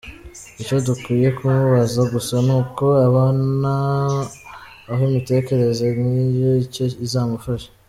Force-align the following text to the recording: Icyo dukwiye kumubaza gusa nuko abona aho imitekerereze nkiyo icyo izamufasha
Icyo 0.61 0.77
dukwiye 0.87 1.27
kumubaza 1.37 2.01
gusa 2.13 2.35
nuko 2.45 2.85
abona 3.05 3.73
aho 4.91 5.01
imitekerereze 5.09 5.85
nkiyo 5.95 6.51
icyo 6.65 6.83
izamufasha 7.07 7.69